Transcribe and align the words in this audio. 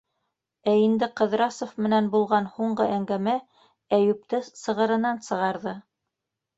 Ә 0.71 0.73
инде 0.85 1.09
Ҡыҙрасов 1.21 1.75
менән 1.87 2.09
булған 2.17 2.49
һуңғы 2.57 2.89
әңгәмә 2.97 3.37
Әйүпте 4.01 4.45
сығырынан 4.53 5.25
сығарҙы. 5.33 5.81